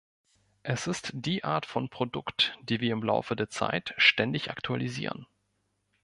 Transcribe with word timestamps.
Es 0.63 0.87
ist 0.87 1.11
die 1.13 1.43
Art 1.43 1.67
von 1.67 1.89
Produkt, 1.89 2.57
die 2.63 2.79
wir 2.81 2.91
im 2.91 3.03
Laufe 3.03 3.35
der 3.35 3.51
Zeit 3.51 3.93
ständig 3.99 4.49
aktualisieren. 4.49 5.27